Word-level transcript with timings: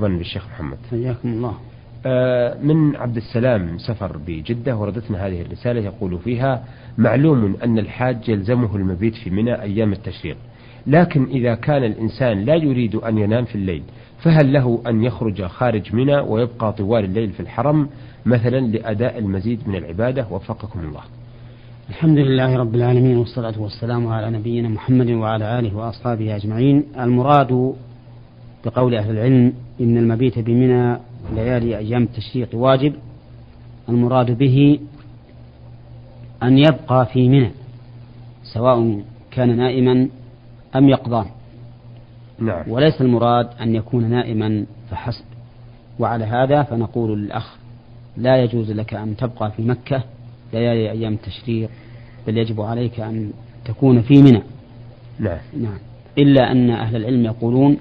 مرحبا 0.00 0.18
بالشيخ 0.18 0.46
محمد. 0.48 0.78
حياكم 0.90 1.28
الله. 1.28 1.54
آه، 2.06 2.56
من 2.62 2.96
عبد 2.96 3.16
السلام 3.16 3.78
سفر 3.78 4.16
بجدة 4.26 4.76
وردتنا 4.76 5.26
هذه 5.26 5.42
الرسالة 5.42 5.80
يقول 5.80 6.18
فيها 6.18 6.64
معلوم 6.98 7.56
أن 7.64 7.78
الحاج 7.78 8.28
يلزمه 8.28 8.76
المبيت 8.76 9.14
في 9.14 9.30
منى 9.30 9.62
أيام 9.62 9.92
التشريق 9.92 10.36
لكن 10.86 11.24
إذا 11.24 11.54
كان 11.54 11.84
الإنسان 11.84 12.44
لا 12.44 12.54
يريد 12.54 12.94
أن 12.94 13.18
ينام 13.18 13.44
في 13.44 13.54
الليل 13.54 13.82
فهل 14.22 14.52
له 14.52 14.82
أن 14.86 15.04
يخرج 15.04 15.42
خارج 15.42 15.94
منى 15.94 16.18
ويبقى 16.18 16.72
طوال 16.72 17.04
الليل 17.04 17.30
في 17.30 17.40
الحرم؟ 17.40 17.88
مثلا 18.26 18.60
لأداء 18.60 19.18
المزيد 19.18 19.68
من 19.68 19.74
العبادة. 19.74 20.26
وفقكم 20.30 20.80
الله. 20.80 21.02
الحمد 21.90 22.18
لله 22.18 22.56
رب 22.56 22.74
العالمين 22.74 23.16
والصلاة 23.16 23.60
والسلام 23.60 24.06
على 24.06 24.38
نبينا 24.38 24.68
محمد 24.68 25.10
وعلى 25.10 25.58
آله 25.58 25.76
وأصحابه 25.76 26.36
أجمعين. 26.36 26.84
المراد 27.00 27.74
بقول 28.64 28.94
أهل 28.94 29.10
العلم 29.10 29.52
إن 29.80 29.98
المبيت 29.98 30.38
بمنى 30.38 30.96
ليالي 31.34 31.78
أيام 31.78 32.02
التشريق 32.02 32.48
واجب 32.52 32.94
المراد 33.88 34.38
به 34.38 34.78
أن 36.42 36.58
يبقى 36.58 37.06
في 37.06 37.28
منى 37.28 37.50
سواء 38.42 39.02
كان 39.30 39.56
نائما 39.56 40.08
أم 40.76 40.88
يقظان 40.88 41.26
نعم. 42.38 42.70
وليس 42.70 43.00
المراد 43.00 43.48
أن 43.60 43.74
يكون 43.74 44.10
نائما 44.10 44.66
فحسب. 44.90 45.24
وعلى 45.98 46.24
هذا 46.24 46.62
فنقول 46.62 47.18
للأخ 47.18 47.56
لا 48.16 48.36
يجوز 48.42 48.70
لك 48.70 48.94
أن 48.94 49.16
تبقى 49.16 49.50
في 49.50 49.62
مكة 49.62 50.02
ليالي 50.52 50.90
أيام 50.90 51.12
التشريق 51.12 51.70
بل 52.26 52.38
يجب 52.38 52.60
عليك 52.60 53.00
أن 53.00 53.30
تكون 53.64 54.02
في 54.02 54.22
منى. 54.22 54.42
نعم. 55.18 55.38
نعم. 55.60 55.78
إلا 56.18 56.52
أن 56.52 56.70
أهل 56.70 56.96
العلم 56.96 57.24
يقولون 57.24 57.76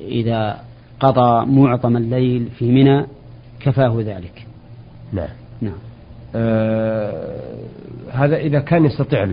إذا 0.00 0.60
قضى 1.00 1.46
معظم 1.46 1.96
الليل 1.96 2.48
في 2.58 2.70
منى 2.72 3.06
كفاه 3.60 3.96
ذلك. 4.00 4.46
نعم. 5.12 5.28
نعم. 5.60 5.78
آه 6.34 7.40
هذا 8.12 8.36
إذا 8.36 8.60
كان 8.60 8.84
يستطيع 8.84 9.24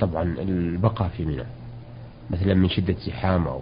طبعا 0.00 0.34
البقاء 0.38 1.08
في 1.08 1.24
منى 1.24 1.44
مثلا 2.30 2.54
من 2.54 2.68
شدة 2.68 2.94
زحام 3.06 3.48
أو 3.48 3.60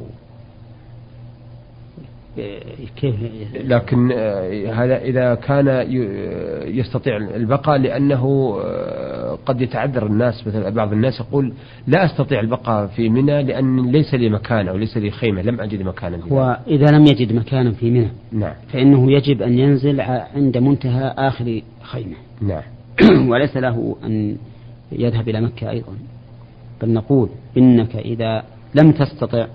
كيف 2.97 3.15
لكن 3.55 4.13
آه، 4.13 4.73
هذا 4.73 4.99
إذا 4.99 5.35
كان 5.35 5.87
يستطيع 6.67 7.17
البقاء 7.17 7.79
لأنه 7.79 8.57
آه، 8.65 9.39
قد 9.47 9.61
يتعذر 9.61 10.07
الناس 10.07 10.47
مثلا 10.47 10.71
بعض 10.71 10.93
الناس 10.93 11.21
يقول 11.21 11.53
لا 11.87 12.05
أستطيع 12.05 12.41
البقاء 12.41 12.87
في 12.87 13.09
منى 13.09 13.43
لأن 13.43 13.91
ليس 13.91 14.15
لي 14.15 14.29
مكان 14.29 14.69
أو 14.69 14.77
ليس 14.77 14.97
لي 14.97 15.11
خيمة 15.11 15.43
لم 15.43 15.61
أجد 15.61 15.83
مكانا 15.83 16.19
هو 16.33 16.59
إذا 16.67 16.87
لم 16.87 17.07
يجد 17.07 17.33
مكانا 17.33 17.73
في 17.73 17.91
منى 17.91 18.11
نعم. 18.33 18.55
فإنه 18.73 19.13
يجب 19.13 19.43
أن 19.43 19.59
ينزل 19.59 20.01
عند 20.35 20.59
منتهى 20.59 21.15
آخر 21.19 21.63
خيمة. 21.83 22.17
نعم. 22.41 22.63
وليس 23.31 23.57
له 23.57 23.97
أن 24.05 24.37
يذهب 24.93 25.29
إلى 25.29 25.41
مكة 25.41 25.71
أيضا. 25.71 25.93
بل 26.83 26.93
نقول 26.93 27.29
إنك 27.59 27.97
إذا 27.97 28.43
لم 28.75 28.93
تستطع 28.93 29.47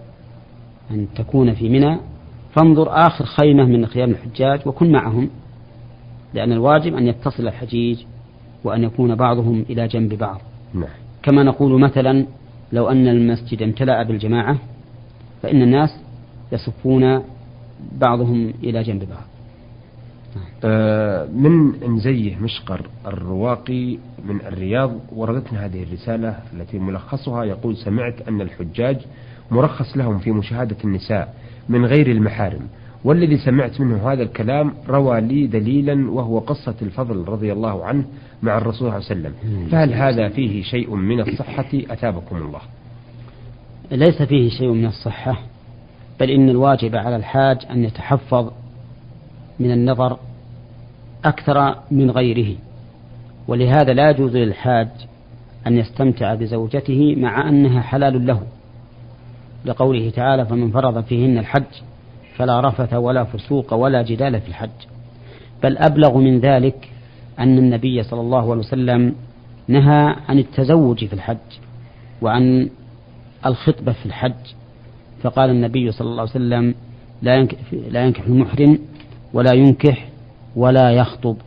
أن 0.91 1.07
تكون 1.15 1.53
في 1.53 1.69
منى 1.69 1.97
فانظر 2.55 3.07
آخر 3.07 3.25
خيمة 3.25 3.65
من 3.65 3.85
خيام 3.85 4.09
الحجاج 4.09 4.67
وكن 4.67 4.91
معهم 4.91 5.29
لأن 6.33 6.51
الواجب 6.51 6.95
أن 6.95 7.07
يتصل 7.07 7.47
الحجيج 7.47 8.03
وأن 8.63 8.83
يكون 8.83 9.15
بعضهم 9.15 9.65
إلى 9.69 9.87
جنب 9.87 10.13
بعض 10.13 10.41
نعم. 10.73 10.89
كما 11.23 11.43
نقول 11.43 11.81
مثلا 11.81 12.25
لو 12.71 12.87
أن 12.87 13.07
المسجد 13.07 13.61
امتلأ 13.61 14.03
بالجماعة 14.03 14.57
فإن 15.43 15.61
الناس 15.61 15.89
يصفون 16.51 17.21
بعضهم 17.91 18.53
إلى 18.63 18.83
جنب 18.83 18.99
بعض 18.99 19.25
آه 20.63 21.25
من 21.25 21.89
مزيه 21.89 22.35
مشقر 22.35 22.87
الرواقي 23.07 23.97
من 24.25 24.41
الرياض 24.41 24.91
وردتنا 25.15 25.65
هذه 25.65 25.83
الرسالة 25.83 26.39
التي 26.53 26.79
ملخصها 26.79 27.43
يقول 27.43 27.77
سمعت 27.77 28.27
أن 28.27 28.41
الحجاج 28.41 28.97
مرخص 29.51 29.97
لهم 29.97 30.19
في 30.19 30.31
مشاهدة 30.31 30.77
النساء 30.83 31.33
من 31.69 31.85
غير 31.85 32.11
المحارم. 32.11 32.67
والذي 33.03 33.37
سمعت 33.37 33.81
منه 33.81 34.11
هذا 34.11 34.23
الكلام 34.23 34.73
روى 34.89 35.21
لي 35.21 35.47
دليلا 35.47 36.11
وهو 36.11 36.39
قصة 36.39 36.75
الفضل 36.81 37.25
رضي 37.27 37.53
الله 37.53 37.85
عنه 37.85 38.03
مع 38.43 38.57
الرسول 38.57 38.77
صلى 38.77 38.87
الله 38.87 38.93
عليه 38.93 39.05
وسلم. 39.05 39.33
فهل 39.71 39.93
هذا 39.93 40.29
فيه 40.29 40.63
شيء 40.63 40.95
من 40.95 41.19
الصحة؟ 41.19 41.69
أثابكم 41.73 42.37
الله. 42.37 42.61
ليس 43.91 44.21
فيه 44.21 44.49
شيء 44.49 44.71
من 44.71 44.85
الصحة 44.85 45.39
بل 46.19 46.29
إن 46.29 46.49
الواجب 46.49 46.95
على 46.95 47.15
الحاج 47.15 47.57
أن 47.71 47.83
يتحفظ 47.83 48.51
من 49.59 49.71
النظر 49.71 50.19
أكثر 51.25 51.75
من 51.91 52.11
غيره. 52.11 52.55
ولهذا 53.47 53.93
لا 53.93 54.09
يجوز 54.09 54.35
للحاج 54.35 54.87
أن 55.67 55.77
يستمتع 55.77 56.35
بزوجته 56.35 57.15
مع 57.15 57.49
أنها 57.49 57.81
حلال 57.81 58.27
له. 58.27 58.41
لقوله 59.65 60.09
تعالى 60.09 60.45
فمن 60.45 60.71
فرض 60.71 61.03
فيهن 61.03 61.37
الحج 61.37 61.63
فلا 62.37 62.59
رفث 62.59 62.93
ولا 62.93 63.23
فسوق 63.23 63.73
ولا 63.73 64.01
جدال 64.01 64.41
في 64.41 64.47
الحج. 64.47 64.69
بل 65.63 65.77
أبلغ 65.77 66.17
من 66.17 66.39
ذلك 66.39 66.89
أن 67.39 67.57
النبي 67.57 68.03
صلى 68.03 68.21
الله 68.21 68.51
عليه 68.51 68.59
وسلم 68.59 69.15
نهى 69.67 70.15
عن 70.29 70.39
التزوج 70.39 71.05
في 71.05 71.13
الحج 71.13 71.37
وعن 72.21 72.69
الخطبة 73.45 73.91
في 73.91 74.05
الحج. 74.05 74.45
فقال 75.23 75.49
النبي 75.49 75.91
صلى 75.91 76.07
الله 76.07 76.21
عليه 76.21 76.31
وسلم 76.31 76.75
لا 77.21 78.05
ينكح, 78.05 78.25
المحرم 78.27 78.79
ولا 79.33 79.53
ينكح 79.53 80.07
ولا 80.55 80.91
يخطب. 80.91 81.37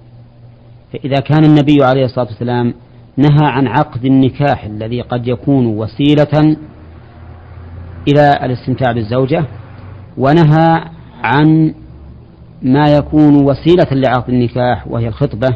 فإذا 0.92 1.20
كان 1.20 1.44
النبي 1.44 1.78
عليه 1.84 2.04
الصلاة 2.04 2.26
والسلام 2.26 2.74
نهى 3.16 3.46
عن 3.46 3.66
عقد 3.66 4.04
النكاح 4.04 4.64
الذي 4.64 5.00
قد 5.00 5.28
يكون 5.28 5.66
وسيلة 5.66 6.56
إلى 8.08 8.32
الاستمتاع 8.42 8.92
بالزوجة 8.92 9.44
ونهى 10.16 10.84
عن 11.22 11.74
ما 12.62 12.84
يكون 12.96 13.44
وسيلة 13.44 13.86
لعقد 13.92 14.28
النكاح 14.28 14.88
وهي 14.88 15.08
الخطبة 15.08 15.48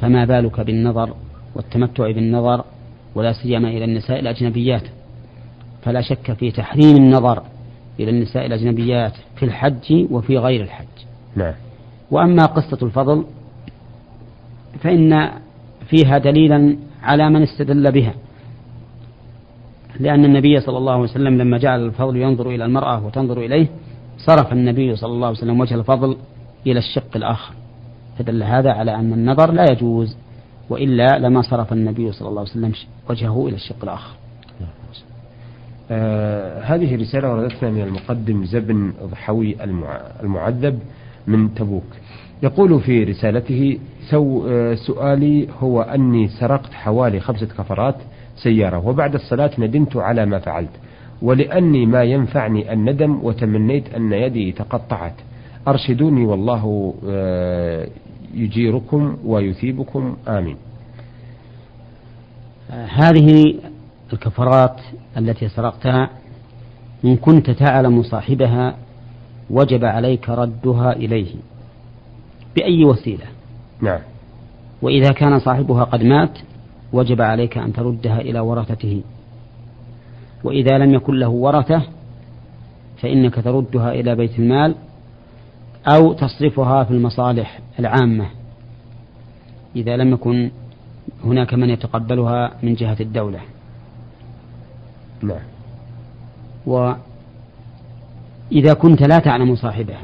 فما 0.00 0.24
بالك 0.24 0.60
بالنظر 0.60 1.14
والتمتع 1.54 2.10
بالنظر 2.10 2.64
ولا 3.14 3.32
سيما 3.32 3.68
إلى 3.68 3.84
النساء 3.84 4.20
الأجنبيات. 4.20 4.82
فلا 5.82 6.00
شك 6.00 6.32
في 6.32 6.50
تحريم 6.50 6.96
النظر 6.96 7.42
إلى 8.00 8.10
النساء 8.10 8.46
الأجنبيات 8.46 9.12
في 9.36 9.44
الحج 9.44 10.06
وفي 10.10 10.38
غير 10.38 10.62
الحج. 10.62 10.86
نعم. 11.36 11.54
وأما 12.10 12.46
قصة 12.46 12.78
الفضل 12.82 13.24
فإن 14.80 15.30
فيها 15.88 16.18
دليلا 16.18 16.76
على 17.02 17.30
من 17.30 17.42
استدل 17.42 17.92
بها. 17.92 18.14
لأن 20.00 20.24
النبي 20.24 20.60
صلى 20.60 20.78
الله 20.78 20.92
عليه 20.92 21.02
وسلم 21.02 21.38
لما 21.38 21.58
جعل 21.58 21.84
الفضل 21.84 22.16
ينظر 22.16 22.50
إلى 22.50 22.64
المرأة 22.64 23.06
وتنظر 23.06 23.38
إليه 23.38 23.66
صرف 24.18 24.52
النبي 24.52 24.96
صلى 24.96 25.12
الله 25.12 25.26
عليه 25.26 25.38
وسلم 25.38 25.60
وجه 25.60 25.74
الفضل 25.74 26.16
إلى 26.66 26.78
الشق 26.78 27.16
الآخر. 27.16 27.54
فدل 28.18 28.42
هذا 28.42 28.72
على 28.72 28.94
أن 28.94 29.12
النظر 29.12 29.52
لا 29.52 29.64
يجوز 29.72 30.16
وإلا 30.70 31.18
لما 31.18 31.42
صرف 31.42 31.72
النبي 31.72 32.12
صلى 32.12 32.28
الله 32.28 32.40
عليه 32.40 32.50
وسلم 32.50 32.72
وجهه 33.10 33.46
إلى 33.48 33.54
الشق 33.54 33.76
الآخر. 33.82 34.16
آه 35.90 36.60
هذه 36.62 36.96
رسالة 36.96 37.32
وردتنا 37.32 37.70
من 37.70 37.82
المقدم 37.82 38.44
زبن 38.44 38.92
ضحوي 39.10 39.56
المعذب 40.22 40.78
من 41.26 41.54
تبوك. 41.54 41.84
يقول 42.42 42.80
في 42.80 43.04
رسالته 43.04 43.78
سو 44.10 44.48
آه 44.48 44.74
سؤالي 44.74 45.48
هو 45.60 45.82
أني 45.82 46.28
سرقت 46.28 46.72
حوالي 46.72 47.20
خمسة 47.20 47.46
كفرات 47.46 47.96
سيارة 48.42 48.88
وبعد 48.88 49.14
الصلاة 49.14 49.50
ندمت 49.58 49.96
على 49.96 50.26
ما 50.26 50.38
فعلت 50.38 50.70
ولأني 51.22 51.86
ما 51.86 52.02
ينفعني 52.02 52.72
الندم 52.72 53.18
وتمنيت 53.22 53.94
أن 53.94 54.12
يدي 54.12 54.52
تقطعت. 54.52 55.14
أرشدوني 55.68 56.26
والله 56.26 56.94
آه، 57.08 57.88
يجيركم 58.34 59.16
ويثيبكم 59.24 60.16
آمين. 60.28 60.56
هذه 62.70 63.54
الكفرات 64.12 64.80
التي 65.16 65.48
سرقتها 65.48 66.10
إن 67.04 67.16
كنت 67.16 67.50
تعلم 67.50 68.02
صاحبها 68.02 68.76
وجب 69.50 69.84
عليك 69.84 70.28
ردها 70.28 70.92
إليه. 70.92 71.34
بأي 72.56 72.84
وسيلة؟ 72.84 73.26
نعم. 73.80 74.00
وإذا 74.82 75.12
كان 75.12 75.38
صاحبها 75.38 75.84
قد 75.84 76.02
مات 76.02 76.38
وجب 76.92 77.20
عليك 77.20 77.58
أن 77.58 77.72
تردها 77.72 78.20
إلى 78.20 78.40
ورثته. 78.40 79.02
وإذا 80.44 80.78
لم 80.78 80.94
يكن 80.94 81.14
له 81.14 81.28
ورثة 81.28 81.82
فإنك 83.02 83.34
تردها 83.34 83.92
إلى 83.92 84.14
بيت 84.14 84.38
المال 84.38 84.74
أو 85.86 86.12
تصرفها 86.12 86.84
في 86.84 86.90
المصالح 86.90 87.60
العامة. 87.78 88.26
إذا 89.76 89.96
لم 89.96 90.12
يكن 90.12 90.50
هناك 91.24 91.54
من 91.54 91.70
يتقبلها 91.70 92.52
من 92.62 92.74
جهة 92.74 92.96
الدولة. 93.00 93.40
نعم 95.22 95.58
إذا 98.52 98.74
كنت 98.74 99.02
لا 99.02 99.18
تعلم 99.18 99.56
صاحبها 99.56 100.00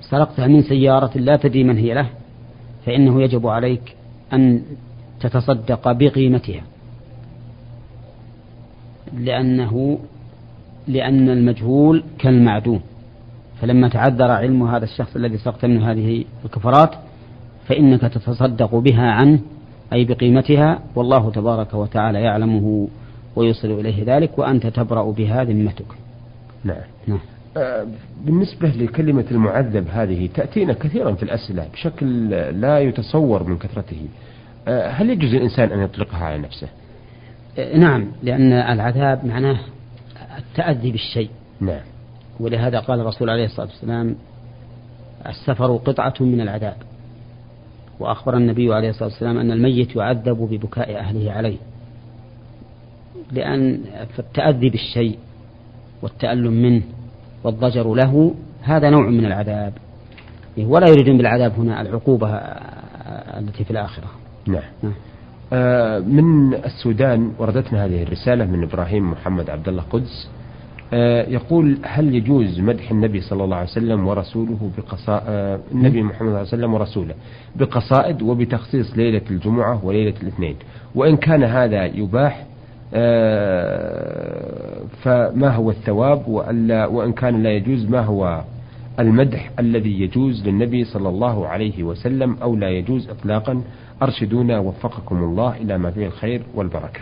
سرقتها 0.00 0.46
من 0.46 0.62
سيارة 0.62 1.18
لا 1.18 1.36
تدري 1.36 1.64
من 1.64 1.78
هي 1.78 1.94
له 1.94 2.06
فإنه 2.86 3.22
يجب 3.22 3.46
عليك 3.46 3.96
أن 4.32 4.62
تتصدق 5.20 5.92
بقيمتها. 5.92 6.62
لأنه 9.18 9.98
لأن 10.88 11.28
المجهول 11.28 12.04
كالمعدوم. 12.18 12.80
فلما 13.60 13.88
تعذر 13.88 14.30
علم 14.30 14.62
هذا 14.62 14.84
الشخص 14.84 15.16
الذي 15.16 15.38
سرقت 15.38 15.64
منه 15.64 15.90
هذه 15.90 16.24
الكفرات 16.44 16.90
فإنك 17.68 18.00
تتصدق 18.00 18.74
بها 18.74 19.10
عنه 19.10 19.38
أي 19.92 20.04
بقيمتها 20.04 20.80
والله 20.94 21.30
تبارك 21.30 21.74
وتعالى 21.74 22.20
يعلمه 22.20 22.88
ويوصل 23.36 23.70
إليه 23.70 24.16
ذلك 24.16 24.38
وأنت 24.38 24.66
تبرأ 24.66 25.10
بها 25.10 25.44
ذمتك. 25.44 25.86
نعم, 26.64 26.76
نعم. 27.06 27.20
آه 27.56 27.86
بالنسبة 28.24 28.68
لكلمة 28.68 29.24
المعذب 29.30 29.86
هذه 29.92 30.28
تأتينا 30.34 30.72
كثيرا 30.72 31.12
في 31.12 31.22
الأسئلة 31.22 31.66
بشكل 31.72 32.28
لا 32.60 32.78
يتصور 32.78 33.42
من 33.42 33.58
كثرته. 33.58 34.06
هل 34.68 35.10
يجوز 35.10 35.34
الإنسان 35.34 35.72
أن 35.72 35.82
يطلقها 35.82 36.24
على 36.24 36.38
نفسه؟ 36.38 36.68
آه 37.58 37.76
نعم 37.76 38.12
لأن 38.22 38.52
العذاب 38.52 39.26
معناه 39.26 39.58
التأذي 40.38 40.90
بالشيء. 40.90 41.30
نعم. 41.60 41.80
ولهذا 42.40 42.80
قال 42.80 43.00
الرسول 43.00 43.30
عليه 43.30 43.44
الصلاة 43.44 43.66
والسلام 43.66 44.16
السفر 45.26 45.76
قطعة 45.76 46.14
من 46.20 46.40
العذاب. 46.40 46.76
وأخبر 48.00 48.36
النبي 48.36 48.74
عليه 48.74 48.90
الصلاة 48.90 49.08
والسلام 49.08 49.38
أن 49.38 49.50
الميت 49.50 49.96
يعذب 49.96 50.48
ببكاء 50.50 50.96
أهله 50.96 51.32
عليه. 51.32 51.56
لأن 53.32 53.80
التأذي 54.18 54.70
بالشيء 54.70 55.18
والتألم 56.02 56.52
منه 56.52 56.82
والضجر 57.44 57.94
له 57.94 58.34
هذا 58.62 58.90
نوع 58.90 59.08
من 59.08 59.24
العذاب. 59.24 59.72
ولا 60.58 60.88
يريدون 60.88 61.16
بالعذاب 61.16 61.52
هنا 61.52 61.80
العقوبة 61.80 62.28
التي 63.38 63.64
في 63.64 63.70
الآخرة. 63.70 64.10
نعم, 64.46 64.62
نعم. 64.82 64.92
آه 65.52 65.98
من 65.98 66.54
السودان 66.54 67.32
وردتنا 67.38 67.84
هذه 67.84 68.02
الرسالة 68.02 68.44
من 68.44 68.62
إبراهيم 68.62 69.10
محمد 69.10 69.50
عبد 69.50 69.68
الله 69.68 69.82
قدس. 69.82 70.28
آه 70.92 71.22
يقول 71.28 71.78
هل 71.82 72.14
يجوز 72.14 72.60
مدح 72.60 72.90
النبي 72.90 73.20
صلى 73.20 73.44
الله 73.44 73.56
عليه 73.56 73.68
وسلم 73.68 74.06
ورسوله 74.06 74.70
بقصائد 74.78 75.22
آه 75.28 75.60
النبي 75.72 76.02
محمد 76.02 76.18
صلى 76.18 76.28
الله 76.28 76.38
عليه 76.38 76.48
وسلم 76.48 76.74
ورسوله 76.74 77.14
بقصائد 77.56 78.22
وبتخصيص 78.22 78.96
ليلة 78.96 79.22
الجمعة 79.30 79.84
وليلة 79.84 80.14
الاثنين. 80.22 80.56
وإن 80.94 81.16
كان 81.16 81.42
هذا 81.42 81.84
يباح 81.84 82.44
آه، 82.94 84.80
فما 85.02 85.48
هو 85.48 85.70
الثواب؟ 85.70 86.28
وألا 86.28 86.86
وإن 86.86 87.12
كان 87.12 87.42
لا 87.42 87.50
يجوز 87.50 87.90
ما 87.90 88.00
هو 88.00 88.42
المدح 89.00 89.50
الذي 89.58 90.00
يجوز 90.00 90.48
للنبي 90.48 90.84
صلى 90.84 91.08
الله 91.08 91.46
عليه 91.46 91.82
وسلم 91.82 92.36
أو 92.42 92.56
لا 92.56 92.70
يجوز 92.70 93.08
إطلاقا 93.08 93.62
أرشدونا 94.02 94.58
وفقكم 94.58 95.16
الله 95.24 95.56
إلى 95.56 95.78
ما 95.78 95.90
فيه 95.90 96.06
الخير 96.06 96.42
والبركة. 96.54 97.00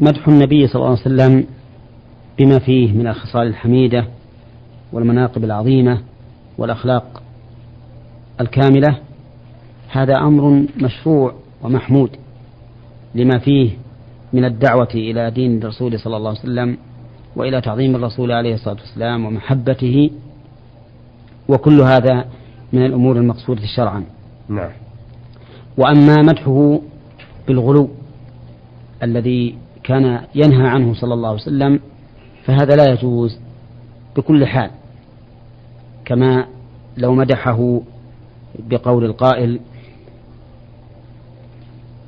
مدح 0.00 0.28
النبي 0.28 0.66
صلى 0.66 0.76
الله 0.76 0.90
عليه 0.90 1.00
وسلم 1.00 1.46
بما 2.38 2.58
فيه 2.58 2.92
من 2.92 3.06
الخصال 3.06 3.46
الحميدة 3.46 4.04
والمناقب 4.92 5.44
العظيمة 5.44 6.00
والأخلاق 6.58 7.22
الكاملة 8.40 8.98
هذا 9.88 10.16
أمر 10.16 10.66
مشروع 10.82 11.34
ومحمود 11.62 12.10
لما 13.14 13.38
فيه 13.38 13.70
من 14.32 14.44
الدعوة 14.44 14.88
إلى 14.94 15.30
دين 15.30 15.58
الرسول 15.58 15.98
صلى 16.00 16.16
الله 16.16 16.30
عليه 16.30 16.40
وسلم 16.40 16.78
وإلى 17.36 17.60
تعظيم 17.60 17.96
الرسول 17.96 18.32
عليه 18.32 18.54
الصلاة 18.54 18.76
والسلام 18.80 19.24
ومحبته 19.24 20.10
وكل 21.48 21.80
هذا 21.80 22.24
من 22.72 22.86
الأمور 22.86 23.16
المقصودة 23.16 23.62
شرعا. 23.76 24.04
نعم. 24.48 24.70
وأما 25.76 26.22
مدحه 26.22 26.80
بالغلو 27.48 27.88
الذي 29.02 29.58
كان 29.84 30.20
ينهى 30.34 30.66
عنه 30.66 30.94
صلى 30.94 31.14
الله 31.14 31.28
عليه 31.28 31.40
وسلم 31.40 31.80
فهذا 32.44 32.76
لا 32.76 32.92
يجوز 32.92 33.38
بكل 34.16 34.46
حال. 34.46 34.70
كما 36.04 36.46
لو 36.96 37.14
مدحه 37.14 37.80
بقول 38.58 39.04
القائل 39.04 39.60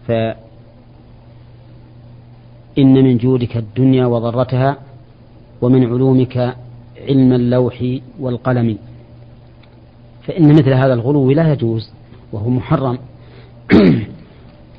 ف 0.07 0.11
إن 2.79 2.95
من 2.95 3.19
جودك 3.19 3.57
الدنيا 3.57 4.07
وضرتها 4.07 4.77
ومن 5.63 5.85
علومك 5.85 6.57
علم 7.09 7.33
اللوح 7.33 7.85
والقلم. 8.21 8.79
فإن 10.27 10.53
مثل 10.53 10.73
هذا 10.73 10.95
الغلو 10.95 11.31
لا 11.31 11.53
يجوز 11.53 11.91
وهو 12.33 12.51
محرم. 12.51 12.99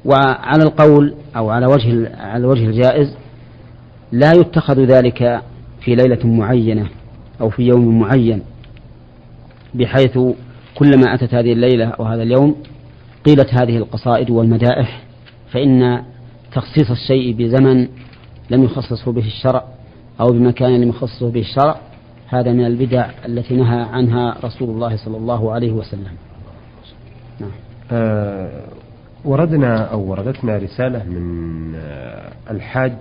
وعلى 0.05 0.63
القول 0.63 1.13
أو 1.35 1.49
على 1.49 1.65
وجه 1.65 2.15
على 2.15 2.37
الوجه 2.37 2.65
الجائز 2.65 3.17
لا 4.11 4.31
يتخذ 4.31 4.79
ذلك 4.79 5.41
في 5.81 5.95
ليلة 5.95 6.27
معينة 6.27 6.87
أو 7.41 7.49
في 7.49 7.63
يوم 7.63 7.99
معين 7.99 8.41
بحيث 9.73 10.19
كلما 10.75 11.13
أتت 11.13 11.33
هذه 11.33 11.53
الليلة 11.53 11.85
أو 11.85 12.05
هذا 12.05 12.23
اليوم 12.23 12.55
قيلت 13.25 13.53
هذه 13.61 13.77
القصائد 13.77 14.29
والمدائح 14.29 15.01
فإن 15.51 16.03
تخصيص 16.53 16.91
الشيء 16.91 17.33
بزمن 17.33 17.87
لم 18.49 18.63
يخصصه 18.63 19.11
به 19.11 19.25
الشرع. 19.25 19.63
أو 20.21 20.27
بمكان 20.27 20.81
لم 20.81 20.89
يخصصه 20.89 21.31
به 21.31 21.39
الشرع 21.39 21.75
هذا 22.27 22.51
من 22.51 22.65
البدع 22.65 23.09
التي 23.25 23.55
نهى 23.55 23.81
عنها 23.81 24.37
رسول 24.43 24.69
الله 24.69 24.95
صلى 24.95 25.17
الله 25.17 25.51
عليه 25.51 25.71
وسلم. 25.71 26.13
نعم. 27.39 27.51
آه 27.91 28.61
وردنا 29.25 29.83
أو 29.83 30.01
وردتنا 30.09 30.57
رسالة 30.57 31.03
من 31.03 31.75
آه 31.75 32.31
الحاج 32.51 32.93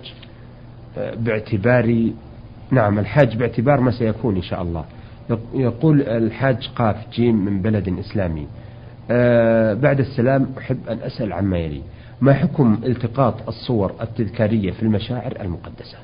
آه 0.98 1.14
باعتبار 1.14 2.10
نعم 2.70 2.98
الحاج 2.98 3.36
باعتبار 3.36 3.80
ما 3.80 3.90
سيكون 3.90 4.36
إن 4.36 4.42
شاء 4.42 4.62
الله. 4.62 4.84
يقول 5.54 6.02
الحاج 6.02 6.70
قاف 6.76 6.96
جيم 7.12 7.44
من 7.44 7.62
بلد 7.62 7.98
إسلامي. 7.98 8.46
آه 9.10 9.74
بعد 9.74 10.00
السلام 10.00 10.46
أحب 10.58 10.78
أن 10.88 10.98
أسأل 10.98 11.32
عما 11.32 11.58
يلي. 11.58 11.82
ما 12.20 12.34
حكم 12.34 12.80
التقاط 12.84 13.48
الصور 13.48 13.92
التذكارية 14.00 14.70
في 14.70 14.82
المشاعر 14.82 15.32
المقدسة؟ 15.40 15.98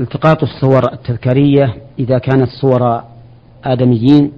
التقاط 0.00 0.42
الصور 0.42 0.92
التذكارية 0.92 1.74
إذا 1.98 2.18
كانت 2.18 2.48
صور 2.60 3.02
آدميين 3.64 4.32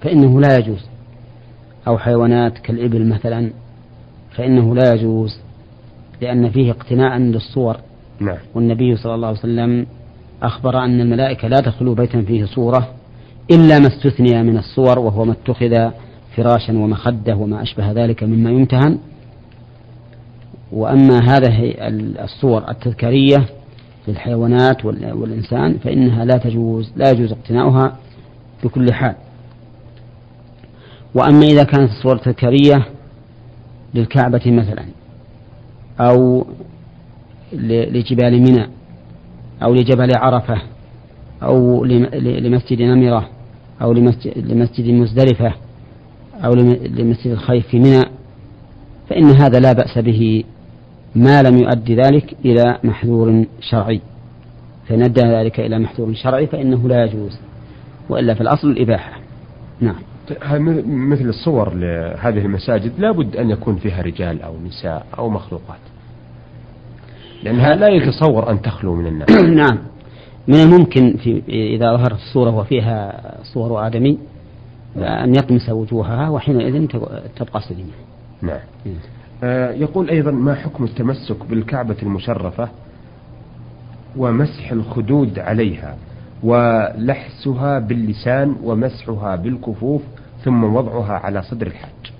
فإنه 0.00 0.40
لا 0.40 0.58
يجوز 0.58 0.86
أو 1.86 1.98
حيوانات 1.98 2.58
كالإبل 2.58 3.08
مثلا 3.08 3.50
فإنه 4.36 4.74
لا 4.74 4.94
يجوز 4.94 5.40
لأن 6.20 6.50
فيه 6.50 6.70
اقتناء 6.70 7.18
للصور 7.18 7.76
نعم. 8.20 8.36
والنبي 8.54 8.96
صلى 8.96 9.14
الله 9.14 9.28
عليه 9.28 9.38
وسلم 9.38 9.86
أخبر 10.42 10.78
أن 10.78 11.00
الملائكة 11.00 11.48
لا 11.48 11.60
تدخل 11.60 11.94
بيتا 11.94 12.22
فيه 12.22 12.44
صورة 12.44 12.88
إلا 13.50 13.78
ما 13.78 13.86
استثني 13.86 14.42
من 14.42 14.58
الصور 14.58 14.98
وهو 14.98 15.24
ما 15.24 15.32
اتخذ 15.32 15.90
فراشا 16.36 16.72
ومخدة 16.72 17.36
وما 17.36 17.62
أشبه 17.62 17.92
ذلك 17.92 18.22
مما 18.22 18.50
يمتهن 18.50 18.98
وأما 20.72 21.18
هذه 21.18 21.74
الصور 22.24 22.70
التذكارية 22.70 23.46
للحيوانات 24.08 24.84
والإنسان 24.84 25.78
فإنها 25.78 26.24
لا 26.24 26.36
تجوز 26.36 26.92
لا 26.96 27.10
يجوز 27.10 27.32
اقتناؤها 27.32 27.96
بكل 28.64 28.92
حال. 28.92 29.14
وأما 31.14 31.46
إذا 31.46 31.64
كانت 31.64 31.90
الصور 31.90 32.16
التذكارية 32.16 32.86
للكعبة 33.94 34.42
مثلا 34.46 34.84
أو 36.00 36.46
لجبال 37.52 38.40
منى 38.40 38.68
أو 39.62 39.74
لجبل 39.74 40.10
عرفة 40.16 40.62
أو 41.42 41.84
لمسجد 42.14 42.82
نمرة 42.82 43.28
أو 43.82 43.92
لمسجد 44.36 44.88
مزدلفة 44.88 45.54
أو 46.44 46.54
لمسجد 46.54 47.30
الخيف 47.30 47.66
في 47.68 47.78
منى 47.78 48.02
فإن 49.10 49.30
هذا 49.30 49.60
لا 49.60 49.72
بأس 49.72 49.98
به 49.98 50.44
ما 51.14 51.42
لم 51.42 51.58
يؤدي 51.58 51.94
ذلك 51.94 52.36
إلى 52.44 52.78
محذور 52.84 53.44
شرعي. 53.60 54.00
فإن 54.88 55.02
أدى 55.02 55.20
ذلك 55.20 55.60
إلى 55.60 55.78
محذور 55.78 56.14
شرعي 56.14 56.46
فإنه 56.46 56.88
لا 56.88 57.04
يجوز 57.04 57.38
وإلا 58.08 58.34
في 58.34 58.40
الأصل 58.40 58.70
الإباحة. 58.70 59.12
نعم. 59.80 59.96
مثل 61.10 61.28
الصور 61.28 61.74
لهذه 61.74 62.38
المساجد 62.38 62.92
لابد 62.98 63.36
أن 63.36 63.50
يكون 63.50 63.76
فيها 63.76 64.02
رجال 64.02 64.42
أو 64.42 64.54
نساء 64.66 65.06
أو 65.18 65.30
مخلوقات؟ 65.30 65.78
لأنها 67.42 67.74
لا 67.74 67.88
يتصور 67.88 68.50
أن 68.50 68.62
تخلو 68.62 68.94
من 68.94 69.06
الناس 69.06 69.30
نعم. 69.64 69.78
من 70.48 70.54
الممكن 70.54 71.16
في 71.16 71.42
إذا 71.48 71.96
ظهرت 71.96 72.18
الصورة 72.18 72.56
وفيها 72.56 73.20
صور 73.42 73.86
آدمي 73.86 74.18
أن 74.96 75.34
يطمس 75.34 75.68
وجوهها 75.68 76.28
وحينئذ 76.28 76.86
تبقى 77.36 77.60
سليمة. 77.68 77.90
نعم. 78.42 78.58
آه، 78.86 78.90
يقول 79.74 80.10
أيضا 80.10 80.30
ما 80.30 80.54
حكم 80.54 80.84
التمسك 80.84 81.46
بالكعبة 81.46 81.96
المشرفة 82.02 82.68
ومسح 84.16 84.72
الخدود 84.72 85.38
عليها 85.38 85.96
ولحسها 86.42 87.78
باللسان 87.78 88.56
ومسحها 88.62 89.36
بالكفوف 89.36 90.02
ثم 90.44 90.64
وضعها 90.64 91.12
على 91.12 91.42
صدر 91.42 91.66
الحج 91.66 92.12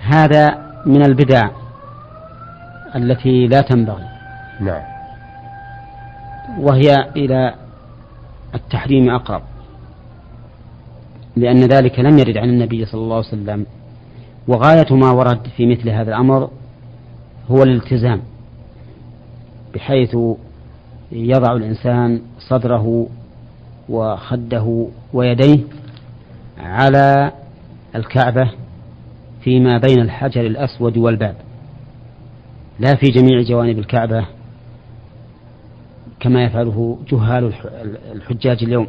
هذا 0.00 0.72
من 0.86 1.02
البدع 1.02 1.50
التي 2.96 3.46
لا 3.46 3.60
تنبغي. 3.60 4.04
نعم. 4.60 4.82
وهي 6.58 7.10
إلى 7.16 7.54
التحريم 8.54 9.10
أقرب 9.10 9.42
لأن 11.36 11.60
ذلك 11.60 11.98
لم 11.98 12.18
يرد 12.18 12.36
عن 12.36 12.48
النبي 12.48 12.84
صلى 12.84 13.00
الله 13.00 13.16
عليه 13.16 13.26
وسلم 13.26 13.66
وغاية 14.48 14.86
ما 14.90 15.10
ورد 15.10 15.46
في 15.56 15.66
مثل 15.66 15.88
هذا 15.90 16.10
الأمر 16.10 16.50
هو 17.50 17.62
الالتزام 17.62 18.22
بحيث 19.74 20.16
يضع 21.12 21.52
الإنسان 21.56 22.22
صدره 22.38 23.06
وخده 23.88 24.86
ويديه 25.12 25.58
على 26.58 27.32
الكعبة 27.96 28.50
فيما 29.40 29.78
بين 29.78 30.00
الحجر 30.00 30.40
الأسود 30.40 30.96
والباب 30.96 31.34
لا 32.80 32.94
في 32.94 33.06
جميع 33.06 33.42
جوانب 33.42 33.78
الكعبة 33.78 34.26
كما 36.20 36.44
يفعله 36.44 36.98
جهال 37.12 37.52
الحجاج 38.12 38.64
اليوم. 38.64 38.86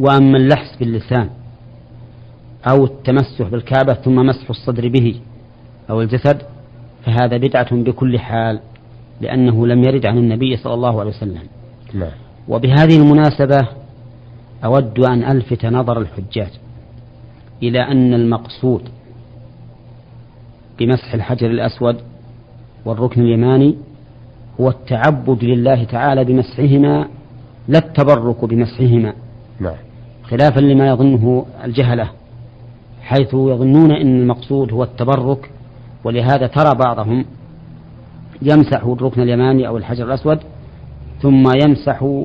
وأما 0.00 0.36
اللحس 0.36 0.76
باللسان 0.78 1.30
أو 2.66 2.84
التمسح 2.84 3.48
بالكعبة 3.48 3.94
ثم 3.94 4.14
مسح 4.14 4.50
الصدر 4.50 4.88
به 4.88 5.14
أو 5.90 6.02
الجسد 6.02 6.42
فهذا 7.04 7.36
بدعة 7.36 7.76
بكل 7.76 8.18
حال 8.18 8.60
لأنه 9.20 9.66
لم 9.66 9.84
يرد 9.84 10.06
عن 10.06 10.18
النبي 10.18 10.56
صلى 10.56 10.74
الله 10.74 11.00
عليه 11.00 11.10
وسلم. 11.10 11.42
نعم. 11.94 12.10
وبهذه 12.48 12.96
المناسبة 12.96 13.68
أود 14.64 14.98
أن 14.98 15.22
ألفت 15.22 15.66
نظر 15.66 16.00
الحجاج 16.00 16.50
إلى 17.62 17.80
أن 17.80 18.14
المقصود 18.14 18.82
بمسح 20.78 21.14
الحجر 21.14 21.50
الأسود 21.50 21.96
والركن 22.84 23.22
اليماني 23.22 23.76
هو 24.60 24.68
التعبد 24.68 25.44
لله 25.44 25.84
تعالى 25.84 26.24
بمسحهما 26.24 27.08
لا 27.68 27.78
التبرك 27.78 28.44
بمسحهما. 28.44 29.12
نعم. 29.60 29.76
خلافا 30.24 30.60
لما 30.60 30.88
يظنه 30.88 31.46
الجهلة. 31.64 32.10
حيث 33.06 33.34
يظنون 33.34 33.92
أن 33.92 34.20
المقصود 34.20 34.72
هو 34.72 34.82
التبرك 34.82 35.50
ولهذا 36.04 36.46
ترى 36.46 36.74
بعضهم 36.74 37.24
يمسح 38.42 38.84
الركن 38.84 39.22
اليماني 39.22 39.68
أو 39.68 39.76
الحجر 39.76 40.04
الأسود 40.04 40.38
ثم 41.22 41.44
يمسح 41.64 42.24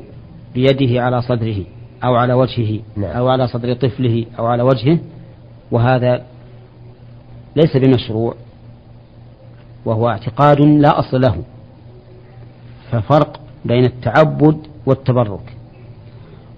بيده 0.54 1.02
على 1.02 1.22
صدره 1.22 1.64
أو 2.04 2.14
على 2.14 2.32
وجهه 2.32 2.80
نعم. 2.96 3.10
أو 3.10 3.28
على 3.28 3.46
صدر 3.46 3.74
طفله 3.74 4.26
أو 4.38 4.46
على 4.46 4.62
وجهه 4.62 4.98
وهذا 5.70 6.22
ليس 7.56 7.76
بمشروع 7.76 8.34
وهو 9.84 10.08
اعتقاد 10.08 10.60
لا 10.60 10.98
أصل 10.98 11.20
له 11.20 11.42
ففرق 12.90 13.40
بين 13.64 13.84
التعبد 13.84 14.66
والتبرك 14.86 15.56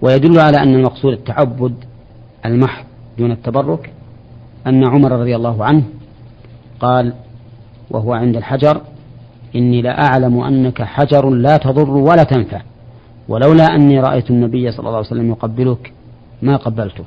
ويدل 0.01 0.39
على 0.39 0.57
أن 0.57 0.75
المقصود 0.75 1.13
التعبد 1.13 1.75
المحض 2.45 2.85
دون 3.17 3.31
التبرك 3.31 3.91
أن 4.67 4.83
عمر 4.83 5.11
رضي 5.11 5.35
الله 5.35 5.65
عنه 5.65 5.83
قال 6.79 7.13
وهو 7.91 8.13
عند 8.13 8.35
الحجر 8.35 8.81
إني 9.55 9.81
لأعلم 9.81 10.39
أنك 10.39 10.81
حجر 10.81 11.29
لا 11.29 11.57
تضر 11.57 11.89
ولا 11.89 12.23
تنفع 12.23 12.61
ولولا 13.27 13.63
أني 13.75 13.99
رأيت 13.99 14.31
النبي 14.31 14.71
صلى 14.71 14.79
الله 14.79 14.97
عليه 14.97 15.07
وسلم 15.07 15.29
يقبلك 15.29 15.93
ما 16.41 16.55
قبلتك. 16.55 17.05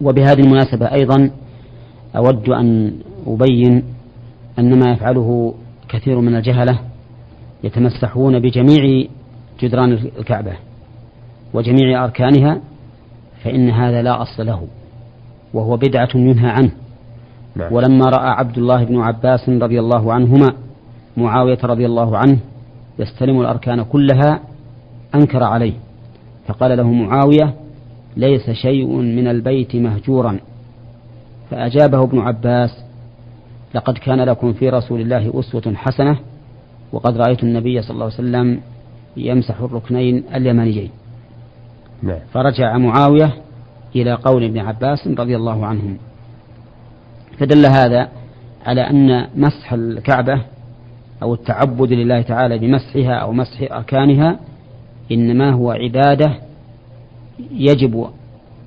وبهذه 0.00 0.40
المناسبة 0.40 0.92
أيضا 0.92 1.30
أود 2.16 2.48
أن 2.48 2.92
أبين 3.26 3.84
أن 4.58 4.78
ما 4.78 4.92
يفعله 4.92 5.54
كثير 5.88 6.20
من 6.20 6.36
الجهلة 6.36 6.78
يتمسحون 7.64 8.40
بجميع 8.40 9.06
جدران 9.60 9.92
الكعبة 9.92 10.52
وجميع 11.54 12.04
أركانها 12.04 12.60
فإن 13.44 13.70
هذا 13.70 14.02
لا 14.02 14.22
أصل 14.22 14.46
له. 14.46 14.66
وهو 15.54 15.76
بدعة 15.76 16.08
ينهى 16.14 16.50
عنه 16.50 16.70
نعم. 17.56 17.72
ولما 17.72 18.04
رأى 18.04 18.30
عبد 18.30 18.58
الله 18.58 18.84
بن 18.84 19.00
عباس 19.00 19.48
رضي 19.48 19.80
الله 19.80 20.12
عنهما 20.12 20.54
معاوية 21.16 21.58
رضي 21.64 21.86
الله 21.86 22.16
عنه 22.16 22.38
يستلم 22.98 23.40
الأركان 23.40 23.82
كلها 23.82 24.40
أنكر 25.14 25.42
عليه 25.42 25.72
فقال 26.46 26.76
له 26.76 26.92
معاوية 26.92 27.54
ليس 28.16 28.50
شيء 28.50 28.86
من 28.96 29.28
البيت 29.28 29.76
مهجورا 29.76 30.38
فأجابه 31.50 32.02
ابن 32.02 32.18
عباس 32.18 32.70
لقد 33.74 33.98
كان 33.98 34.20
لكم 34.20 34.52
في 34.52 34.68
رسول 34.68 35.00
الله 35.00 35.40
أسوة 35.40 35.74
حسنة 35.74 36.18
وقد 36.92 37.16
رأيت 37.16 37.42
النبي 37.42 37.82
صلى 37.82 37.90
الله 37.90 38.04
عليه 38.04 38.14
وسلم 38.14 38.60
يمسح 39.16 39.60
الركنين 39.60 40.24
اليمانيين 40.34 40.90
نعم. 42.02 42.18
فرجع 42.32 42.78
معاوية 42.78 43.34
إلى 43.96 44.12
قول 44.12 44.44
ابن 44.44 44.58
عباس 44.58 45.08
رضي 45.08 45.36
الله 45.36 45.66
عنهم 45.66 45.98
فدل 47.38 47.66
هذا 47.66 48.08
على 48.66 48.80
أن 48.80 49.26
مسح 49.36 49.72
الكعبة 49.72 50.42
أو 51.22 51.34
التعبد 51.34 51.92
لله 51.92 52.22
تعالى 52.22 52.58
بمسحها 52.58 53.14
أو 53.14 53.32
مسح 53.32 53.72
أركانها 53.72 54.40
إنما 55.12 55.50
هو 55.50 55.70
عبادة 55.70 56.34
يجب 57.52 58.06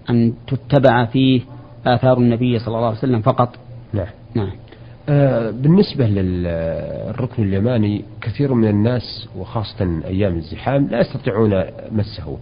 أن 0.09 0.33
تتبع 0.47 1.05
فيه 1.05 1.41
آثار 1.85 2.17
النبي 2.17 2.59
صلى 2.59 2.67
الله 2.67 2.87
عليه 2.87 2.97
وسلم 2.97 3.21
فقط. 3.21 3.55
نعم 3.93 4.07
نعم. 4.35 4.51
آه 5.09 5.51
بالنسبة 5.51 6.07
للركن 6.07 7.43
اليماني 7.43 8.05
كثير 8.21 8.53
من 8.53 8.67
الناس 8.67 9.27
وخاصة 9.37 10.01
أيام 10.05 10.35
الزحام 10.35 10.87
لا 10.87 10.99
يستطيعون 10.99 11.63
مسه 11.91 12.37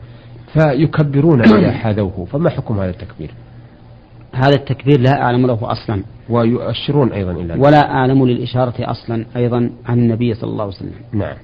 فيكبرون 0.53 1.41
إذا 1.59 1.71
حاذوه. 1.71 2.27
فما 2.31 2.49
حكم 2.49 2.79
هذا 2.79 2.89
التكبير؟ 2.89 3.31
هذا 4.33 4.55
التكبير 4.55 4.99
لا 4.99 5.21
أعلم 5.21 5.47
له 5.47 5.71
أصلا. 5.71 6.03
ويؤشرون 6.29 7.11
أيضا 7.11 7.31
إلى 7.31 7.53
ولا 7.53 7.91
أعلم 7.91 8.25
للإشارة 8.25 8.73
أصلا 8.79 9.25
أيضا 9.35 9.69
عن 9.85 9.99
النبي 9.99 10.33
صلى 10.33 10.49
الله 10.49 10.63
عليه 10.63 10.75
وسلم. 10.75 10.93
نعم. 11.13 11.35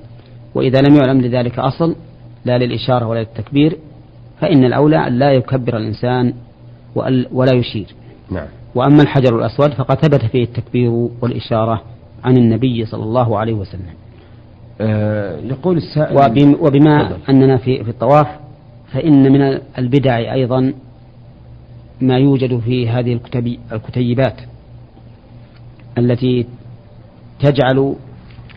وإذا 0.55 0.81
لم 0.81 0.95
يعلم 0.95 1.21
لذلك 1.21 1.59
أصل 1.59 1.95
لا 2.45 2.57
للإشارة 2.57 3.07
ولا 3.07 3.19
للتكبير 3.19 3.77
فإن 4.41 4.63
الأولى 4.63 5.07
أن 5.07 5.19
لا 5.19 5.31
يكبر 5.31 5.77
الإنسان 5.77 6.33
ولا 7.31 7.55
يشير. 7.55 7.87
نعم. 8.31 8.47
وأما 8.75 9.01
الحجر 9.01 9.39
الأسود 9.39 9.73
فقد 9.73 9.97
ثبت 9.99 10.25
فيه 10.25 10.43
التكبير 10.43 10.89
والإشارة 11.21 11.81
عن 12.23 12.37
النبي 12.37 12.85
صلى 12.85 13.03
الله 13.03 13.37
عليه 13.39 13.53
وسلم. 13.53 13.85
آه 14.81 15.39
يقول 15.39 15.77
السائل 15.77 16.55
وبما 16.61 17.09
فضل. 17.09 17.17
أننا 17.29 17.57
في, 17.57 17.83
في 17.83 17.89
الطواف 17.89 18.27
فإن 18.93 19.31
من 19.31 19.59
البدع 19.77 20.33
أيضا 20.33 20.73
ما 22.01 22.17
يوجد 22.17 22.59
في 22.59 22.89
هذه 22.89 23.13
الكتب 23.13 23.57
الكتيبات 23.71 24.35
التي 25.97 26.45
تجعل 27.39 27.95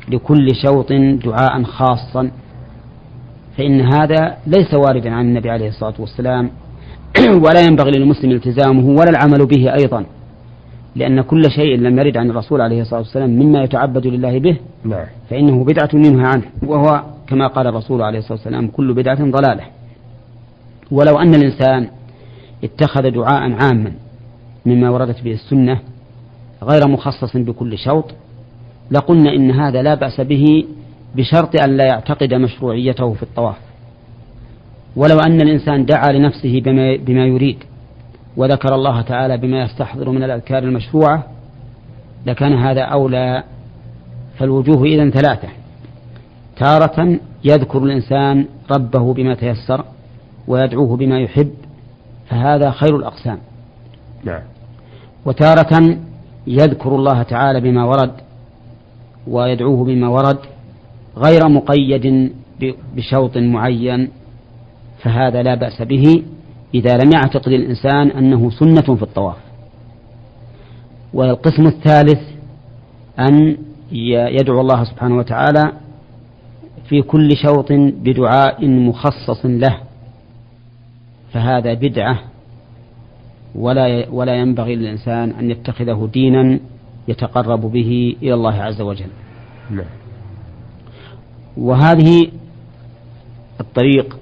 لكل 0.09 0.49
شوط 0.67 0.93
دعاء 1.25 1.63
خاصا 1.63 2.31
فإن 3.59 3.81
هذا 3.81 4.37
ليس 4.47 4.75
واردا 4.75 5.11
عن 5.11 5.25
النبي 5.25 5.51
عليه 5.51 5.69
الصلاة 5.69 5.95
والسلام 5.99 6.51
ولا 7.45 7.61
ينبغي 7.61 7.91
للمسلم 7.91 8.31
التزامه 8.31 8.89
ولا 8.89 9.11
العمل 9.11 9.47
به 9.47 9.75
أيضا 9.75 10.05
لأن 10.97 11.21
كل 11.21 11.43
شيء 11.51 11.79
لم 11.79 11.99
يرد 11.99 12.17
عن 12.17 12.31
الرسول 12.31 12.61
عليه 12.61 12.81
الصلاة 12.81 13.01
والسلام 13.01 13.31
مما 13.31 13.63
يتعبد 13.63 14.07
لله 14.07 14.39
به 14.39 14.57
نعم. 14.85 15.07
فإنه 15.31 15.65
بدعة 15.65 15.89
ينهى 15.95 16.27
عنه 16.27 16.43
وهو 16.67 17.03
كما 17.29 17.47
قال 17.47 17.67
الرسول 17.67 18.03
عليه 18.03 18.19
الصلاة 18.19 18.39
والسلام 18.39 18.69
كل 18.69 18.95
بدعة 18.95 19.31
ضلالة 19.31 19.65
ولو 20.93 21.19
أن 21.19 21.35
الإنسان 21.35 21.89
اتخذ 22.65 23.11
دعاء 23.11 23.53
عاما 23.53 23.93
مما 24.67 24.91
وردت 24.91 25.23
به 25.23 25.33
السنة 25.33 25.81
غير 26.63 26.89
مخصص 26.89 27.37
بكل 27.37 27.79
شوط 27.79 28.15
لقلنا 28.91 29.35
إن 29.35 29.51
هذا 29.51 29.83
لا 29.83 29.95
بأس 29.95 30.21
به 30.21 30.65
بشرط 31.17 31.61
أن 31.61 31.77
لا 31.77 31.85
يعتقد 31.85 32.35
مشروعيته 32.35 33.13
في 33.15 33.23
الطواف. 33.23 33.57
ولو 34.97 35.19
أن 35.19 35.41
الإنسان 35.41 35.85
دعا 35.85 36.13
لنفسه 36.13 36.61
بما, 36.61 36.97
بما 36.97 37.27
يريد 37.27 37.59
وذكر 38.37 38.75
الله 38.75 39.01
تعالى 39.01 39.37
بما 39.37 39.63
يستحضر 39.63 40.11
من 40.11 40.23
الأذكار 40.23 40.63
المشروعة 40.63 41.27
لكان 42.27 42.53
هذا 42.53 42.83
أولى 42.83 43.45
فالوجوه 44.39 44.85
إذا 44.85 45.11
ثلاثة 45.11 45.49
تارة 46.57 47.19
يذكر 47.45 47.79
الإنسان 47.79 48.47
ربه 48.71 49.15
بما 49.15 49.35
تيسر 49.35 49.85
ويدعوه 50.49 50.97
بما 50.97 51.21
يحب 51.21 51.51
فهذا 52.29 52.71
خير 52.71 52.97
الأقسام. 52.97 53.39
نعم. 54.25 54.43
وتارة 55.27 55.99
يذكر 56.47 56.95
الله 56.95 57.23
تعالى 57.23 57.61
بما 57.61 57.85
ورد 57.85 58.13
ويدعوه 59.27 59.85
بما 59.85 60.09
ورد 60.09 60.39
غير 61.17 61.49
مقيد 61.49 62.33
بشوط 62.97 63.37
معين 63.37 64.09
فهذا 65.03 65.43
لا 65.43 65.55
بأس 65.55 65.83
به 65.83 66.23
إذا 66.75 66.97
لم 66.97 67.11
يعتقد 67.15 67.53
الإنسان 67.53 68.11
أنه 68.11 68.51
سنة 68.51 68.97
في 68.97 69.03
الطواف. 69.03 69.37
والقسم 71.15 71.67
الثالث 71.67 72.21
أن 73.19 73.57
يدعو 74.41 74.61
الله 74.61 74.85
سبحانه 74.85 75.17
وتعالى 75.17 75.73
في 76.89 77.03
كل 77.03 77.29
شوط 77.37 77.73
بدعاء 77.73 78.69
مخصص 78.69 79.47
له. 79.47 79.77
فهذا 81.33 81.75
بدعة 81.75 82.19
ولا 83.55 84.09
ولا 84.09 84.35
ينبغي 84.35 84.77
للإنسان 84.77 85.31
أن 85.31 85.51
يتخذه 85.51 86.09
دينا 86.13 86.61
يتقرب 87.09 87.61
به 87.61 88.17
إلى 88.23 88.35
الله 88.35 88.63
عز 88.63 88.81
وجل. 88.81 89.11
نعم. 89.71 89.85
وهذه 91.57 92.31
الطريق 93.61 94.19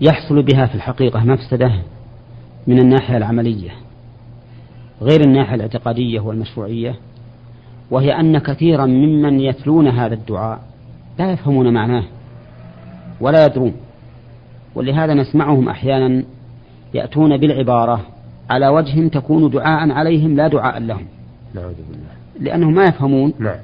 يحصل 0.00 0.42
بها 0.42 0.66
في 0.66 0.74
الحقيقة 0.74 1.24
مفسدة 1.24 1.72
من 2.66 2.78
الناحية 2.78 3.16
العملية 3.16 3.70
غير 5.02 5.20
الناحية 5.20 5.54
الاعتقادية 5.54 6.20
والمشروعية 6.20 6.94
وهي 7.90 8.20
أن 8.20 8.38
كثيرا 8.38 8.86
ممن 8.86 9.40
يتلون 9.40 9.88
هذا 9.88 10.14
الدعاء 10.14 10.60
لا 11.18 11.32
يفهمون 11.32 11.74
معناه 11.74 12.04
ولا 13.20 13.46
يدرون 13.46 13.74
ولهذا 14.74 15.14
نسمعهم 15.14 15.68
أحيانا 15.68 16.24
يأتون 16.94 17.36
بالعبارة 17.36 18.00
على 18.50 18.68
وجه 18.68 19.08
تكون 19.08 19.50
دعاء 19.50 19.90
عليهم 19.90 20.36
لا 20.36 20.48
دعاء 20.48 20.78
لهم. 20.78 21.06
لأنهم 22.40 22.74
ما 22.74 22.84
يفهمون 22.84 23.32
نعم. 23.38 23.56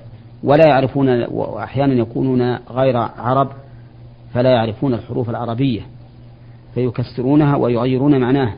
ولا 0.43 0.69
يعرفون 0.69 1.25
وأحيانا 1.25 1.95
يكونون 1.95 2.59
غير 2.71 2.97
عرب 2.97 3.49
فلا 4.35 4.51
يعرفون 4.51 4.95
الحروف 4.95 5.31
العربية 5.31 5.81
فيكسرونها 6.75 7.57
ويغيرون 7.57 8.21
معناها. 8.21 8.55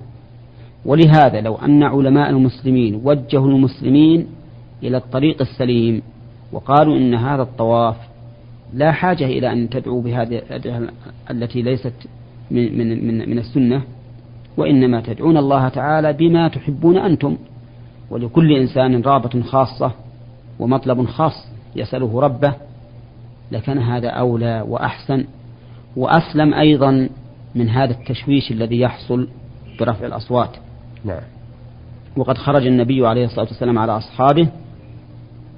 ولهذا 0.84 1.40
لو 1.40 1.54
أن 1.54 1.82
علماء 1.82 2.30
المسلمين 2.30 3.00
وجهوا 3.04 3.48
المسلمين 3.48 4.26
إلى 4.82 4.96
الطريق 4.96 5.40
السليم 5.40 6.02
وقالوا 6.52 6.96
إن 6.96 7.14
هذا 7.14 7.42
الطواف 7.42 7.96
لا 8.74 8.92
حاجة 8.92 9.24
إلى 9.24 9.52
أن 9.52 9.70
تدعوا 9.70 10.02
بهذه 10.02 10.42
التي 11.30 11.62
ليست 11.62 11.92
من, 12.52 12.78
من, 12.78 13.06
من, 13.06 13.30
من 13.30 13.38
السنة 13.38 13.82
وإنما 14.56 15.00
تدعون 15.00 15.36
الله 15.36 15.68
تعالى 15.68 16.12
بما 16.12 16.48
تحبون 16.48 16.96
أنتم 16.96 17.36
ولكل 18.10 18.52
إنسان 18.52 19.02
رابة 19.02 19.42
خاصة 19.42 19.92
ومطلب 20.58 21.06
خاص 21.06 21.48
يسأله 21.76 22.20
ربه 22.20 22.54
لكان 23.52 23.78
هذا 23.78 24.08
أولى 24.08 24.64
وأحسن 24.68 25.24
وأسلم 25.96 26.54
أيضا 26.54 27.08
من 27.54 27.68
هذا 27.68 27.90
التشويش 27.92 28.52
الذي 28.52 28.80
يحصل 28.80 29.28
برفع 29.80 30.06
الأصوات. 30.06 30.50
نعم. 31.04 31.22
وقد 32.16 32.38
خرج 32.38 32.66
النبي 32.66 33.06
عليه 33.06 33.24
الصلاة 33.24 33.46
والسلام 33.46 33.78
على 33.78 33.96
أصحابه 33.96 34.48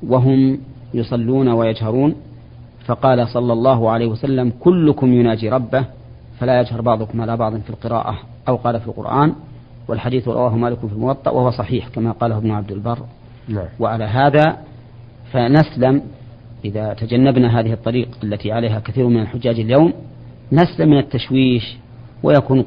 وهم 0.03 0.59
يصلون 0.95 1.49
ويجهرون 1.49 2.15
فقال 2.87 3.29
صلى 3.29 3.53
الله 3.53 3.91
عليه 3.91 4.07
وسلم 4.07 4.53
كلكم 4.61 5.13
يناجي 5.13 5.49
ربه 5.49 5.85
فلا 6.41 6.61
يجهر 6.61 6.81
بعضكم 6.81 7.21
على 7.21 7.37
بعض 7.37 7.57
في 7.61 7.71
القراءة 7.71 8.19
أو 8.49 8.57
قال 8.57 8.81
في 8.81 8.87
القرآن 8.87 9.35
والحديث 9.89 10.29
رواه 10.29 10.57
مالك 10.57 10.79
في 10.79 10.93
الموطأ 10.93 11.31
وهو 11.31 11.51
صحيح 11.51 11.89
كما 11.89 12.13
قاله 12.13 12.37
ابن 12.37 12.51
عبد 12.51 12.73
البر 12.73 12.99
نعم. 13.49 13.67
وعلى 13.81 14.05
هذا 14.05 14.57
فنسلم 15.33 16.03
إذا 16.65 16.95
تجنبنا 16.95 17.61
هذه 17.61 17.73
الطريق 17.73 18.09
التي 18.25 18.53
عليها 18.53 18.81
كثير 18.81 19.07
من 19.07 19.21
الحجاج 19.21 19.61
اليوم 19.61 19.93
نسلم 20.53 20.91
من 20.91 20.99
التشويش 20.99 21.77
ويكون 22.23 22.59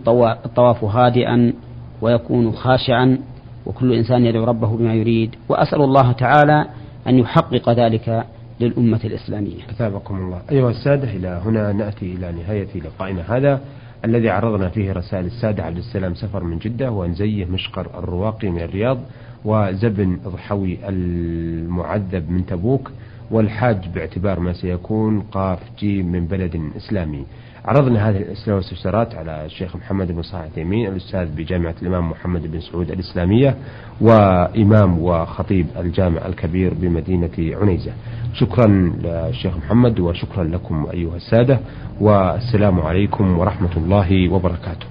الطواف 0.45 0.83
هادئا 0.83 1.53
ويكون 2.01 2.51
خاشعا 2.51 3.19
وكل 3.65 3.93
إنسان 3.93 4.25
يدعو 4.25 4.43
ربه 4.43 4.77
بما 4.77 4.93
يريد 4.93 5.35
وأسأل 5.49 5.81
الله 5.81 6.11
تعالى 6.11 6.65
أن 7.07 7.19
يحقق 7.19 7.69
ذلك 7.69 8.25
للأمة 8.59 8.99
الإسلامية. 9.03 9.63
أثابكم 9.69 10.15
الله. 10.15 10.41
أيها 10.51 10.69
السادة 10.69 11.09
إلى 11.11 11.41
هنا 11.45 11.73
نأتي 11.73 12.13
إلى 12.13 12.31
نهاية 12.31 12.67
لقائنا 12.75 13.37
هذا 13.37 13.61
الذي 14.05 14.29
عرضنا 14.29 14.69
فيه 14.69 14.91
رسائل 14.91 15.25
السادة 15.25 15.63
عبد 15.63 15.77
السلام 15.77 16.15
سفر 16.15 16.43
من 16.43 16.57
جدة 16.57 16.91
وأنزيه 16.91 17.45
مشقر 17.45 17.99
الرواقي 17.99 18.49
من 18.49 18.61
الرياض 18.61 18.99
وزبن 19.45 20.19
ضحوي 20.27 20.77
المعذب 20.89 22.31
من 22.31 22.45
تبوك 22.45 22.91
والحاج 23.31 23.87
باعتبار 23.95 24.39
ما 24.39 24.53
سيكون 24.53 25.21
قاف 25.21 25.59
جيم 25.79 26.11
من 26.11 26.25
بلد 26.27 26.61
إسلامي. 26.77 27.25
عرضنا 27.65 28.09
هذه 28.09 28.17
الأسئلة 28.17 28.55
والاستفسارات 28.55 29.15
على 29.15 29.45
الشيخ 29.45 29.75
محمد 29.75 30.11
بن 30.11 30.21
صالح 30.21 30.47
اليمين 30.57 30.87
الأستاذ 30.87 31.25
بجامعة 31.35 31.75
الإمام 31.81 32.09
محمد 32.09 32.51
بن 32.51 32.59
سعود 32.59 32.91
الإسلامية 32.91 33.55
وإمام 34.01 34.99
وخطيب 34.99 35.67
الجامع 35.77 36.25
الكبير 36.25 36.73
بمدينة 36.73 37.57
عنيزة. 37.61 37.91
شكرا 38.39 38.67
للشيخ 39.03 39.57
محمد 39.57 39.99
وشكرا 39.99 40.43
لكم 40.43 40.87
أيها 40.93 41.15
السادة 41.15 41.59
والسلام 42.01 42.79
عليكم 42.79 43.37
ورحمة 43.37 43.77
الله 43.77 44.29
وبركاته. 44.29 44.85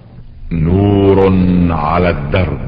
نور 0.52 1.18
على 1.70 2.10
الدرب. 2.10 2.60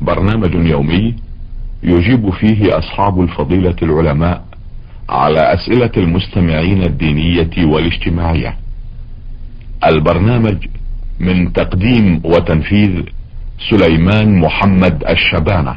برنامج 0.00 0.54
يومي 0.54 1.14
يجيب 1.82 2.30
فيه 2.30 2.78
أصحاب 2.78 3.20
الفضيلة 3.20 3.76
العلماء 3.82 4.44
على 5.08 5.40
أسئلة 5.54 5.90
المستمعين 5.96 6.82
الدينية 6.82 7.64
والاجتماعية. 7.64 8.56
البرنامج 9.84 10.56
من 11.20 11.52
تقديم 11.52 12.22
وتنفيذ 12.24 13.02
سليمان 13.70 14.38
محمد 14.40 15.04
الشبانة. 15.08 15.76